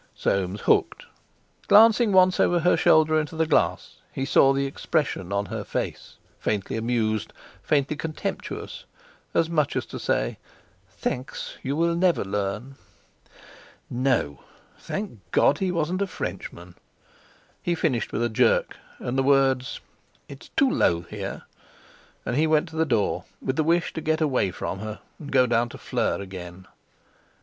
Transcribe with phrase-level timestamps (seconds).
[0.15, 1.05] Soames hooked.
[1.67, 6.15] Glancing once over her shoulder into the glass, he saw the expression on her face,
[6.39, 7.31] faintly amused,
[7.61, 8.85] faintly contemptuous,
[9.35, 10.39] as much as to say:
[10.89, 11.55] "Thanks!
[11.61, 12.77] You will never learn!"
[13.91, 14.39] No,
[14.79, 16.73] thank God, he wasn't a Frenchman!
[17.61, 19.81] He finished with a jerk, and the words:
[20.27, 21.43] "It's too low here."
[22.25, 25.31] And he went to the door, with the wish to get away from her and
[25.31, 26.65] go down to Fleur again.